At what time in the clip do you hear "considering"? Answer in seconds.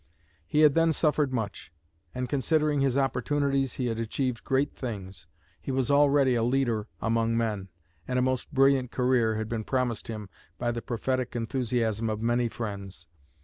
2.27-2.81